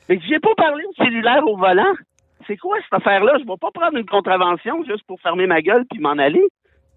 Mais 0.10 0.20
j'ai 0.28 0.40
pas 0.40 0.56
parlé 0.56 0.84
de 0.84 1.04
cellulaire 1.04 1.46
au 1.48 1.58
volant. 1.58 1.94
C'est 2.46 2.58
quoi 2.58 2.78
cette 2.82 2.94
affaire-là? 2.94 3.34
Je 3.40 3.46
vais 3.46 3.58
pas 3.60 3.72
prendre 3.72 3.98
une 3.98 4.06
contravention 4.06 4.84
juste 4.86 5.04
pour 5.08 5.20
fermer 5.22 5.48
ma 5.48 5.62
gueule 5.62 5.86
puis 5.90 6.00
m'en 6.00 6.12
aller. 6.12 6.44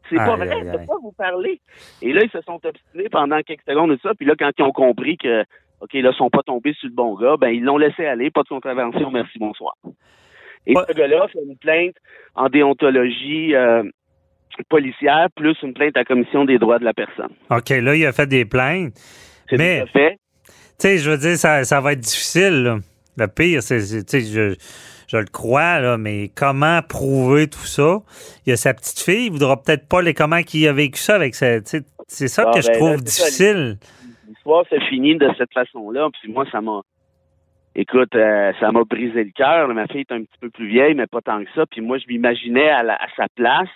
C'est 0.08 0.16
pas 0.16 0.36
vrai, 0.36 0.50
aïe, 0.50 0.62
je 0.64 0.78
peux 0.78 0.86
pas 0.86 0.98
vous 1.02 1.12
parler. 1.12 1.60
Et 2.02 2.12
là, 2.12 2.22
ils 2.24 2.30
se 2.30 2.40
sont 2.42 2.60
obstinés 2.64 3.08
pendant 3.10 3.40
quelques 3.42 3.62
secondes 3.68 3.92
et 3.92 3.98
ça. 4.02 4.12
Puis 4.14 4.26
là, 4.26 4.34
quand 4.36 4.50
ils 4.58 4.62
ont 4.62 4.72
compris 4.72 5.16
que, 5.16 5.42
OK, 5.80 5.92
là, 5.94 6.10
ils 6.10 6.16
sont 6.16 6.30
pas 6.30 6.42
tombés 6.42 6.72
sur 6.74 6.88
le 6.88 6.94
bon 6.94 7.14
gars, 7.14 7.36
ben, 7.36 7.50
ils 7.50 7.62
l'ont 7.62 7.78
laissé 7.78 8.06
aller. 8.06 8.30
Pas 8.30 8.42
de 8.42 8.48
contravention, 8.48 9.10
merci, 9.10 9.38
bonsoir. 9.38 9.74
Et 10.66 10.74
Ouais. 10.76 10.82
ce 10.88 10.92
gars-là 10.94 11.26
fait 11.32 11.38
une 11.46 11.56
plainte 11.56 11.94
en 12.34 12.48
déontologie 12.48 13.54
euh, 13.54 13.82
policière 14.68 15.28
plus 15.34 15.56
une 15.62 15.72
plainte 15.72 15.96
à 15.96 16.00
la 16.00 16.04
commission 16.04 16.44
des 16.44 16.58
droits 16.58 16.78
de 16.78 16.84
la 16.84 16.92
personne. 16.92 17.30
OK, 17.50 17.70
là, 17.70 17.94
il 17.96 18.04
a 18.06 18.12
fait 18.12 18.26
des 18.26 18.44
plaintes. 18.44 18.94
Mais-. 19.52 19.84
Tu 19.94 20.08
sais, 20.78 20.98
je 20.98 21.10
veux 21.10 21.18
dire, 21.18 21.36
ça, 21.36 21.64
ça 21.64 21.80
va 21.80 21.92
être 21.92 22.00
difficile. 22.00 22.62
là. 22.62 22.78
Le 23.16 23.26
pire, 23.26 23.62
c'est, 23.62 23.80
c'est- 23.80 24.04
tu 24.04 24.20
sais, 24.20 24.32
je, 24.32 24.54
je 25.08 25.16
le 25.18 25.26
crois, 25.26 25.80
là, 25.80 25.98
mais 25.98 26.30
comment 26.34 26.80
prouver 26.82 27.48
tout 27.48 27.66
ça? 27.66 27.98
Il 28.46 28.50
y 28.50 28.52
a 28.52 28.56
sa 28.56 28.72
petite 28.72 29.00
fille, 29.00 29.26
il 29.26 29.32
voudra 29.32 29.60
peut-être 29.60 29.86
pas 29.88 30.00
les 30.00 30.14
comment 30.14 30.42
qu'il 30.42 30.66
a 30.68 30.72
vécu 30.72 30.98
ça 30.98 31.16
avec 31.16 31.34
sa. 31.34 31.58
C'est 32.06 32.28
ça 32.28 32.44
Ah, 32.46 32.50
que 32.54 32.60
je 32.62 32.68
ben, 32.68 32.76
trouve 32.78 32.90
là, 32.92 32.96
difficile. 32.96 33.78
l'histoire 34.28 34.64
s'est 34.70 34.80
finie 34.88 35.16
de 35.16 35.28
cette 35.36 35.52
façon-là. 35.52 36.08
Puis 36.20 36.32
moi, 36.32 36.46
ça 36.50 36.60
m'a. 36.60 36.80
Écoute, 37.74 38.14
euh, 38.16 38.52
ça 38.58 38.72
m'a 38.72 38.82
brisé 38.84 39.24
le 39.24 39.30
cœur. 39.30 39.68
Ma 39.68 39.86
fille 39.86 40.00
est 40.00 40.12
un 40.12 40.22
petit 40.24 40.38
peu 40.40 40.50
plus 40.50 40.66
vieille, 40.66 40.94
mais 40.94 41.06
pas 41.06 41.20
tant 41.20 41.42
que 41.44 41.50
ça. 41.54 41.66
Puis 41.66 41.80
moi, 41.80 41.98
je 41.98 42.06
m'imaginais 42.08 42.68
à, 42.70 42.80
à 42.80 43.06
sa 43.16 43.26
place. 43.34 43.68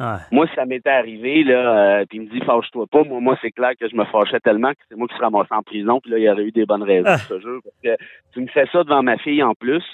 Ouais. 0.00 0.16
Moi, 0.32 0.46
ça 0.56 0.64
m'était 0.66 0.90
arrivé, 0.90 1.44
là, 1.44 2.00
euh, 2.00 2.04
puis 2.08 2.18
il 2.18 2.22
me 2.24 2.28
dit, 2.30 2.40
fâche-toi 2.44 2.86
pas. 2.88 3.04
Moi, 3.04 3.20
moi 3.20 3.38
c'est 3.40 3.52
clair 3.52 3.72
que 3.78 3.88
je 3.88 3.94
me 3.94 4.04
fâchais 4.06 4.40
tellement 4.40 4.72
que 4.72 4.78
c'est 4.88 4.96
moi 4.96 5.06
qui 5.06 5.14
serais 5.14 5.26
ramassé 5.26 5.52
en 5.52 5.62
prison. 5.62 6.00
Puis 6.00 6.10
là, 6.10 6.18
il 6.18 6.24
y 6.24 6.28
aurait 6.30 6.42
eu 6.44 6.50
des 6.50 6.66
bonnes 6.66 6.82
raisons, 6.82 7.06
Ah. 7.08 7.18
je 7.18 7.34
te 7.34 7.40
jure. 7.40 7.60
Parce 7.62 7.96
que 7.98 8.02
tu 8.32 8.40
me 8.40 8.46
fais 8.48 8.66
ça 8.72 8.82
devant 8.82 9.02
ma 9.02 9.16
fille 9.18 9.42
en 9.42 9.54
plus. 9.54 9.84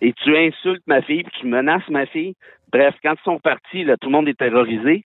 et 0.00 0.12
tu 0.12 0.36
insultes 0.36 0.82
ma 0.86 1.02
fille, 1.02 1.22
puis 1.22 1.32
tu 1.40 1.46
menaces 1.46 1.88
ma 1.88 2.04
fille. 2.06 2.34
Bref, 2.72 2.94
quand 3.02 3.14
ils 3.14 3.24
sont 3.24 3.38
partis, 3.38 3.84
là, 3.84 3.96
tout 3.96 4.08
le 4.08 4.12
monde 4.12 4.28
est 4.28 4.38
terrorisé. 4.38 5.04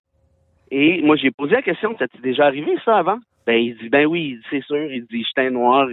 Et 0.71 1.01
moi, 1.01 1.15
j'ai 1.15 1.31
posé 1.31 1.53
la 1.55 1.61
question, 1.61 1.95
ça 1.97 2.07
t'est 2.07 2.21
déjà 2.21 2.45
arrivé 2.45 2.75
ça 2.85 2.97
avant? 2.97 3.19
Ben, 3.45 3.53
il 3.55 3.77
dit, 3.77 3.89
ben 3.89 4.05
oui, 4.05 4.39
c'est 4.49 4.63
sûr. 4.63 4.91
Il 4.91 5.05
dit, 5.05 5.23
j'étais 5.27 5.49
noir. 5.49 5.87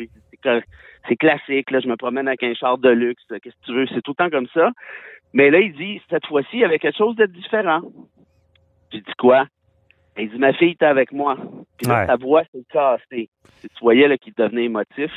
C'est 1.08 1.16
classique, 1.16 1.70
là, 1.70 1.80
je 1.80 1.88
me 1.88 1.96
promène 1.96 2.28
avec 2.28 2.42
un 2.42 2.54
char 2.54 2.78
de 2.78 2.88
luxe. 2.88 3.22
Qu'est-ce 3.28 3.54
que 3.56 3.66
tu 3.66 3.74
veux? 3.74 3.86
C'est 3.88 4.02
tout 4.02 4.12
le 4.18 4.24
temps 4.24 4.30
comme 4.30 4.48
ça. 4.48 4.70
Mais 5.32 5.50
là, 5.50 5.60
il 5.60 5.72
dit, 5.74 6.00
cette 6.10 6.26
fois-ci, 6.26 6.48
il 6.54 6.60
y 6.60 6.64
avait 6.64 6.78
quelque 6.78 6.96
chose 6.96 7.16
de 7.16 7.26
différent. 7.26 7.82
J'ai 8.92 9.00
dit 9.00 9.12
quoi? 9.18 9.46
Il 10.18 10.30
dit, 10.30 10.38
ma 10.38 10.52
fille 10.52 10.70
était 10.70 10.86
avec 10.86 11.12
moi. 11.12 11.36
Puis 11.76 11.86
là, 11.86 12.06
sa 12.06 12.16
voix 12.16 12.42
s'est 12.52 12.64
cassée. 12.72 13.28
Tu 13.62 13.68
voyais 13.80 14.16
qu'il 14.18 14.32
devenait 14.34 14.64
émotif. 14.64 15.12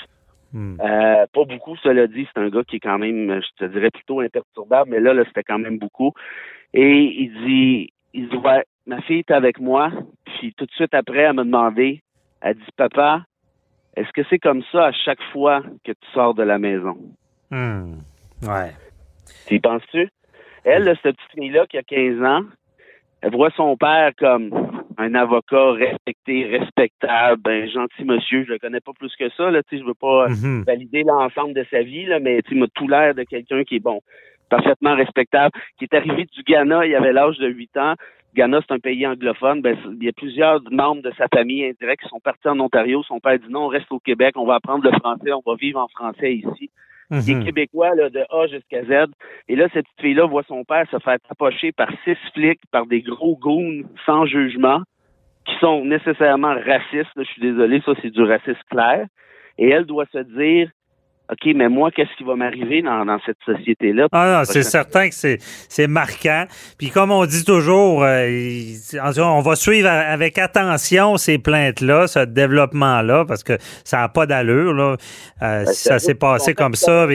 Hmm. 0.51 0.77
Euh, 0.81 1.25
pas 1.31 1.45
beaucoup, 1.45 1.75
cela 1.77 2.07
dit. 2.07 2.27
C'est 2.33 2.41
un 2.41 2.49
gars 2.49 2.63
qui 2.63 2.77
est 2.77 2.81
quand 2.81 2.97
même, 2.97 3.41
je 3.41 3.65
te 3.65 3.71
dirais, 3.71 3.91
plutôt 3.91 4.19
imperturbable, 4.19 4.89
mais 4.89 4.99
là, 4.99 5.13
là 5.13 5.23
c'était 5.25 5.43
quand 5.43 5.59
même 5.59 5.77
beaucoup. 5.77 6.13
Et 6.73 7.01
il 7.01 7.33
dit, 7.45 7.93
il 8.13 8.29
dit, 8.29 8.35
ouais, 8.35 8.65
ma 8.88 9.01
fille 9.01 9.19
est 9.19 9.31
avec 9.31 9.59
moi. 9.59 9.91
Puis 10.25 10.53
tout 10.53 10.65
de 10.65 10.71
suite 10.71 10.93
après, 10.93 11.19
elle 11.19 11.33
m'a 11.33 11.43
demandé, 11.43 12.01
elle 12.41 12.55
dit, 12.55 12.71
papa, 12.75 13.23
est-ce 13.96 14.12
que 14.13 14.22
c'est 14.29 14.39
comme 14.39 14.63
ça 14.72 14.88
à 14.88 14.91
chaque 14.91 15.22
fois 15.34 15.62
que 15.84 15.91
tu 15.91 16.08
sors 16.13 16.34
de 16.34 16.43
la 16.43 16.60
maison? 16.60 16.98
Hmm. 17.51 17.96
Ouais. 18.43 18.72
Tu 19.48 19.55
y 19.55 19.60
penses-tu? 19.60 20.10
Elle, 20.63 20.86
cette 21.01 21.17
petite 21.17 21.31
fille-là 21.34 21.65
qui 21.67 21.77
a 21.77 21.84
15 21.84 22.24
ans, 22.24 22.41
elle 23.22 23.31
voit 23.31 23.50
son 23.51 23.75
père 23.75 24.12
comme 24.17 24.51
un 24.98 25.15
avocat 25.15 25.72
respecté, 25.72 26.46
respectable, 26.46 27.50
un 27.50 27.67
gentil 27.67 28.03
monsieur. 28.03 28.46
Je 28.46 28.53
le 28.53 28.60
connais 28.60 28.79
pas 28.79 28.91
plus 28.93 29.13
que 29.17 29.29
ça. 29.31 29.50
Là, 29.50 29.62
je 29.72 29.84
veux 29.84 29.93
pas 29.93 30.27
mhm. 30.29 30.63
valider 30.63 31.03
l'ensemble 31.03 31.53
de 31.53 31.65
sa 31.72 31.81
vie, 31.81 32.05
là, 32.05 32.19
mais 32.19 32.41
il 32.50 32.60
m'a 32.60 32.67
tout 32.74 32.88
l'air 32.88 33.15
de 33.15 33.24
quelqu'un 33.24 33.63
qui 33.63 33.77
est 33.77 33.84
bon, 33.84 34.01
parfaitement 34.50 34.96
respectable, 34.96 35.51
qui 35.77 35.86
est 35.86 35.93
arrivé 35.93 36.25
du 36.25 36.43
Ghana, 36.43 36.86
il 36.86 36.96
avait 36.96 37.13
l'âge 37.13 37.38
de 37.38 37.48
8 37.48 37.77
ans. 37.77 37.93
Ghana, 38.36 38.62
c'est 38.62 38.74
un 38.74 38.79
pays 38.79 39.05
anglophone. 39.07 39.62
Ben, 39.62 39.77
il 40.00 40.03
y 40.03 40.09
a 40.09 40.13
plusieurs 40.13 40.62
membres 40.71 41.01
de 41.01 41.12
sa 41.17 41.27
famille 41.27 41.65
indirects 41.65 42.01
qui 42.01 42.09
sont 42.09 42.19
partis 42.19 42.48
en 42.48 42.59
Ontario. 42.59 43.03
Son 43.03 43.19
père 43.19 43.39
dit 43.39 43.50
non, 43.50 43.65
on 43.65 43.67
reste 43.67 43.91
au 43.91 44.00
Québec, 44.00 44.36
on 44.38 44.45
va 44.45 44.55
apprendre 44.55 44.83
le 44.83 44.91
français, 45.00 45.31
on 45.33 45.43
va 45.45 45.55
vivre 45.55 45.79
en 45.79 45.88
français 45.88 46.36
ici. 46.36 46.69
Il 47.12 47.17
est 47.17 47.36
mhm. 47.36 47.43
québécois 47.43 47.95
là, 47.95 48.09
de 48.09 48.19
A 48.29 48.48
jusqu'à 48.48 48.83
Z. 48.83 49.12
Et 49.48 49.55
là, 49.55 49.67
cette 49.74 49.86
petite 49.86 50.01
fille-là 50.01 50.27
voit 50.27 50.43
son 50.43 50.63
père 50.63 50.86
se 50.91 51.00
faire 51.00 51.17
tapocher 51.27 51.71
par 51.71 51.89
six 52.03 52.17
flics, 52.36 52.62
par 52.71 52.86
des 52.86 53.01
gros 53.01 53.36
goons 53.36 53.81
sans 54.05 54.27
jugement, 54.27 54.83
qui 55.45 55.55
sont 55.59 55.83
nécessairement 55.86 56.53
racistes. 56.53 57.09
je 57.17 57.24
suis 57.24 57.41
désolé, 57.41 57.81
ça 57.83 57.93
c'est 58.01 58.12
du 58.12 58.21
racisme 58.21 58.62
clair. 58.69 59.07
Et 59.57 59.69
elle 59.69 59.86
doit 59.86 60.05
se 60.12 60.19
dire, 60.19 60.69
OK, 61.31 61.51
mais 61.53 61.69
moi, 61.69 61.91
qu'est-ce 61.91 62.15
qui 62.17 62.24
va 62.24 62.36
m'arriver 62.36 62.81
dans, 62.81 63.19
cette 63.24 63.38
société-là? 63.45 64.07
Ah 64.12 64.39
non, 64.39 64.45
c'est 64.45 64.63
certain 64.63 65.09
que 65.09 65.13
c'est 65.13 65.88
marquant. 65.88 66.45
Puis 66.79 66.89
comme 66.89 67.12
on 67.12 67.24
dit 67.25 67.45
toujours, 67.45 68.03
euh, 68.03 68.27
on 69.03 69.41
va 69.41 69.55
suivre 69.55 69.89
avec 69.89 70.39
attention 70.39 71.17
ces 71.17 71.38
plaintes-là, 71.38 72.07
ce 72.07 72.25
développement-là, 72.25 73.25
parce 73.27 73.43
que 73.43 73.53
ça 73.83 73.98
n'a 73.98 74.09
pas 74.09 74.25
d'allure. 74.25 74.74
Là. 74.74 74.95
Euh, 75.43 75.65
ben, 75.65 75.65
ça 75.65 76.00
s'est 76.00 76.15
passé 76.15 76.55
comme 76.55 76.74
ça. 76.74 77.05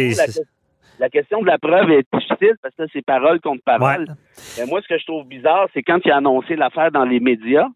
la, 1.00 1.09
question 1.09 1.40
de 1.40 1.47
la 1.47 1.59
preuve 1.59 1.90
est 1.90 2.06
difficile 2.12 2.54
parce 2.62 2.75
que 2.76 2.85
c'est 2.92 3.04
parole 3.04 3.40
contre 3.40 3.64
parole. 3.64 4.06
Mais 4.59 4.66
moi, 4.66 4.80
ce 4.80 4.87
que 4.87 4.99
je 4.99 5.06
trouve 5.06 5.26
bizarre, 5.26 5.66
c'est 5.75 5.83
quand 5.83 5.99
il 6.04 6.12
a 6.12 6.18
annoncé 6.18 6.54
l'affaire 6.54 6.92
dans 6.92 7.04
les 7.04 7.18
médias, 7.18 7.66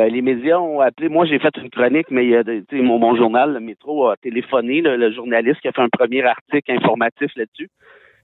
ben, 0.00 0.10
les 0.10 0.22
médias 0.22 0.56
ont 0.56 0.80
appelé. 0.80 1.10
Moi, 1.10 1.26
j'ai 1.26 1.38
fait 1.38 1.54
une 1.58 1.68
chronique, 1.68 2.06
mais 2.10 2.24
il 2.24 2.30
y 2.30 2.36
a, 2.36 2.42
mon, 2.82 2.98
mon 2.98 3.14
journal, 3.16 3.52
le 3.52 3.60
métro, 3.60 4.08
a 4.08 4.16
téléphoné, 4.16 4.80
le 4.80 5.12
journaliste 5.12 5.60
qui 5.60 5.68
a 5.68 5.72
fait 5.72 5.82
un 5.82 5.90
premier 5.90 6.24
article 6.24 6.72
informatif 6.72 7.30
là-dessus. 7.36 7.68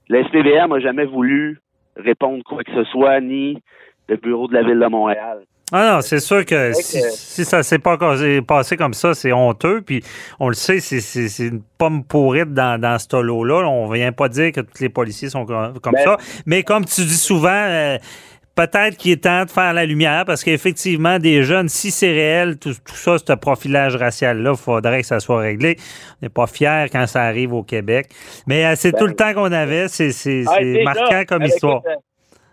Le 0.09 0.23
SPVM 0.23 0.71
n'a 0.71 0.79
jamais 0.79 1.05
voulu 1.05 1.59
répondre 1.95 2.43
quoi 2.43 2.63
que 2.63 2.71
ce 2.73 2.83
soit, 2.85 3.21
ni 3.21 3.61
le 4.09 4.15
bureau 4.15 4.47
de 4.47 4.55
la 4.55 4.63
Ville 4.63 4.79
de 4.79 4.87
Montréal. 4.87 5.43
Ah 5.71 5.93
non, 5.93 6.01
c'est 6.01 6.21
sûr 6.21 6.45
que 6.45 6.71
si, 6.73 7.45
ça 7.45 7.61
s'est 7.61 7.77
pas 7.77 7.97
passé 8.47 8.75
comme 8.75 8.93
ça, 8.95 9.13
c'est 9.13 9.31
honteux. 9.33 9.81
Puis 9.81 10.01
on 10.39 10.47
le 10.47 10.55
sait, 10.55 10.79
c'est 10.79 11.45
une 11.45 11.61
pomme 11.77 12.03
pourrite 12.05 12.53
dans, 12.53 12.81
dans 12.81 12.97
ce 12.97 13.21
lot-là. 13.21 13.67
On 13.67 13.87
vient 13.91 14.13
pas 14.13 14.29
dire 14.29 14.51
que 14.51 14.61
tous 14.61 14.81
les 14.81 14.89
policiers 14.89 15.29
sont 15.29 15.45
comme, 15.45 15.73
ben 15.93 16.03
ça. 16.03 16.17
Mais 16.47 16.63
comme 16.63 16.85
tu 16.85 17.01
dis 17.01 17.17
souvent, 17.17 17.49
euh, 17.51 17.97
peut-être 18.57 18.97
qu'il 18.97 19.11
est 19.11 19.23
temps 19.23 19.45
de 19.45 19.49
faire 19.49 19.71
la 19.73 19.85
lumière 19.85 20.25
parce 20.25 20.43
qu'effectivement, 20.43 21.19
des 21.19 21.43
jeunes, 21.43 21.69
si 21.69 21.91
c'est 21.91 22.11
réel, 22.11 22.57
tout, 22.57 22.73
ça, 22.85 23.17
ce 23.19 23.33
profilage 23.33 23.95
racial-là, 23.95 24.51
il 24.53 24.57
faudrait 24.57 25.01
que 25.01 25.07
ça 25.07 25.19
soit 25.19 25.39
réglé. 25.39 25.77
On 25.79 26.25
n'est 26.25 26.29
pas 26.29 26.47
fiers 26.47 26.87
quand 26.91 27.05
ça 27.05 27.21
arrive 27.21 27.53
au 27.53 27.63
Québec. 27.63 28.07
Mais 28.47 28.65
euh, 28.65 28.73
c'est 28.75 28.91
tout 28.91 29.05
le 29.05 29.15
temps 29.15 29.33
qu'on 29.33 29.51
avait. 29.51 29.87
C'est 29.87 30.43
ah, 30.47 30.59
marquant 30.83 31.23
comme 31.27 31.43
histoire. 31.43 31.81
Euh, 31.87 31.93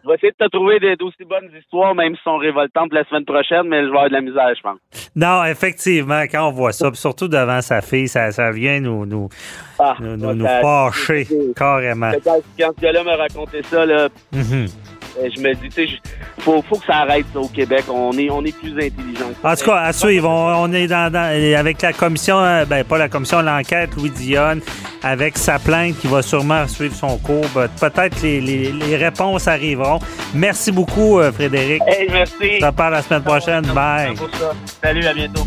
je 0.04 0.10
vais 0.10 0.16
essayer 0.16 0.32
de 0.38 0.44
te 0.44 0.50
trouver 0.50 0.78
d'aussi 0.96 1.24
bonnes 1.24 1.50
histoires, 1.58 1.94
même 1.94 2.14
si 2.14 2.22
sont 2.22 2.36
révoltantes 2.36 2.92
la 2.92 3.04
semaine 3.04 3.24
prochaine, 3.24 3.62
mais 3.68 3.78
je 3.78 3.84
vais 3.84 3.96
avoir 3.96 4.08
de 4.08 4.12
la 4.12 4.20
misère, 4.20 4.52
je 4.54 4.60
pense. 4.60 4.78
Non, 5.16 5.44
effectivement, 5.44 6.24
quand 6.30 6.48
on 6.48 6.52
voit 6.52 6.72
ça, 6.72 6.92
surtout 6.92 7.26
devant 7.26 7.62
sa 7.62 7.80
fille, 7.80 8.06
ça, 8.06 8.30
ça 8.30 8.50
vient 8.50 8.80
nous, 8.80 9.06
nous, 9.06 9.30
ah, 9.78 9.96
nous, 10.00 10.46
fâcher 10.46 11.26
carrément. 11.56 12.10
Quand, 12.22 12.40
ce 12.58 12.80
gars-là 12.82 13.02
m'a 13.02 13.16
raconté 13.16 13.62
ça, 13.62 13.86
là, 13.86 14.08
mm-hmm. 14.34 14.70
Je 15.16 15.40
me 15.40 15.54
dis, 15.54 15.68
tu 15.68 15.86
sais, 15.86 15.94
faut, 16.40 16.62
faut 16.62 16.76
que 16.76 16.86
ça 16.86 16.98
arrête 16.98 17.26
au 17.34 17.48
Québec. 17.48 17.84
On 17.88 18.12
est, 18.18 18.30
on 18.30 18.44
est 18.44 18.56
plus 18.56 18.72
intelligent. 18.72 19.30
En 19.42 19.54
tout 19.54 19.64
cas, 19.64 19.76
à 19.76 19.92
suivre. 19.92 20.28
On, 20.28 20.72
est 20.72 20.86
dans, 20.86 21.12
avec 21.14 21.82
la 21.82 21.92
commission, 21.92 22.38
euh, 22.38 22.64
ben 22.64 22.84
pas 22.84 22.98
la 22.98 23.08
commission, 23.08 23.40
l'enquête, 23.40 23.90
Louis 23.96 24.10
Dionne, 24.10 24.60
avec 25.02 25.38
sa 25.38 25.58
plainte 25.58 25.98
qui 25.98 26.06
va 26.06 26.22
sûrement 26.22 26.66
suivre 26.66 26.94
son 26.94 27.18
cours. 27.18 27.46
Ben, 27.54 27.68
peut-être 27.68 28.22
les, 28.22 28.40
les, 28.40 28.72
les, 28.72 28.96
réponses 28.96 29.48
arriveront. 29.48 29.98
Merci 30.34 30.72
beaucoup, 30.72 31.18
euh, 31.18 31.32
Frédéric. 31.32 31.82
Hey, 31.86 32.08
merci. 32.10 32.60
Ça 32.60 32.72
part 32.72 32.90
la 32.90 33.02
semaine 33.02 33.22
prochaine. 33.22 33.64
Bye. 33.74 34.14
Salut, 34.82 35.06
à 35.06 35.14
bientôt. 35.14 35.46